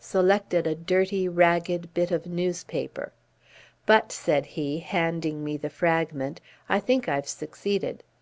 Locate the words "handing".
4.80-5.42